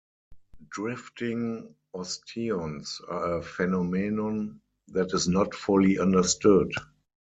Drifting 0.69 1.75
osteons 1.93 3.01
are 3.07 3.37
a 3.37 3.43
phenomenon 3.43 4.59
that 4.87 5.13
is 5.13 5.27
not 5.27 5.53
fully 5.53 5.99
understood. 5.99 6.71